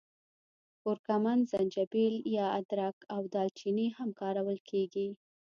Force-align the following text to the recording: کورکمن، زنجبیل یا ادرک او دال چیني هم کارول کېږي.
کورکمن، 0.81 1.39
زنجبیل 1.51 2.15
یا 2.37 2.45
ادرک 2.59 2.97
او 3.13 3.21
دال 3.33 3.49
چیني 3.59 3.87
هم 3.97 4.09
کارول 4.19 4.59
کېږي. 4.69 5.07